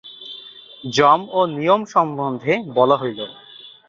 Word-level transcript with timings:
যম 0.83 1.21
ও 1.31 1.39
নিয়ম 1.57 1.81
সম্বন্ধে 1.85 2.53
বলা 2.75 2.95
হইল। 2.97 3.19